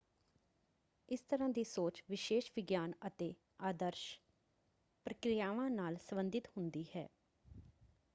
ਇਸ 1.09 1.21
ਤਰ੍ਹਾਂ 1.21 1.49
ਦੀ 1.49 1.63
ਸੋਚ 1.63 2.01
ਵਿਸ਼ੇਸ਼ 2.09 2.51
ਵਿਗਿਆਨ 2.55 2.93
ਅਤੇ 3.07 3.33
ਆਦਰਸ਼ 3.61 4.03
ਪ੍ਰਕਿਰਿਆਵਾਂ 5.05 5.69
ਨਾਲ 5.69 5.97
ਸੰਬੰਧਿਤ 5.99 6.47
ਹੁੰਦੀ 6.47 6.85
ਹੈ। 6.95 7.07